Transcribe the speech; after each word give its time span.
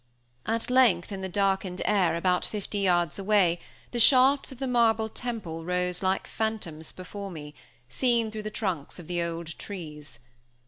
At 0.47 0.71
length, 0.71 1.11
in 1.11 1.21
the 1.21 1.29
darkened 1.29 1.79
air, 1.85 2.15
about 2.15 2.43
fifty 2.43 2.79
yards 2.79 3.19
away, 3.19 3.59
the 3.91 3.99
shafts 3.99 4.51
of 4.51 4.57
the 4.57 4.65
marble 4.65 5.09
temple 5.09 5.63
rose 5.63 6.01
like 6.01 6.25
phantoms 6.25 6.91
before 6.91 7.29
me, 7.29 7.53
seen 7.87 8.31
through 8.31 8.41
the 8.41 8.49
trunks 8.49 8.97
of 8.97 9.05
the 9.05 9.21
old 9.21 9.59
trees. 9.59 10.17